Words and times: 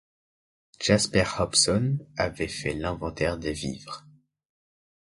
Jasper 0.79 1.25
Hobson 1.37 1.99
avait 2.17 2.47
fait 2.47 2.73
l’inventaire 2.73 3.37
des 3.37 3.53
vivres. 3.53 4.03